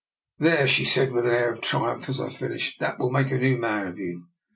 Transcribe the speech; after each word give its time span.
"There," 0.39 0.67
she 0.67 0.83
said, 0.83 1.11
with 1.11 1.27
an 1.27 1.33
air 1.33 1.51
of 1.51 1.61
triumph 1.61 2.09
as 2.09 2.19
I 2.19 2.31
finished, 2.31 2.79
that 2.79 2.97
will 2.97 3.11
make 3.11 3.29
a 3.29 3.37
new 3.37 3.59
man 3.59 3.85
of 3.85 3.99
you." 3.99 4.29